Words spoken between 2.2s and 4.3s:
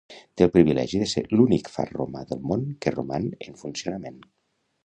del món que roman en funcionament.